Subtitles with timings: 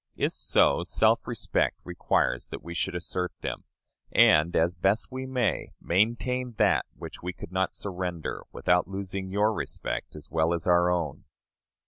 [0.15, 3.65] If so, self respect requires that we should assert them;
[4.11, 9.53] and, as best we may, maintain that which we could not surrender without losing your
[9.53, 11.25] respect as well as our own.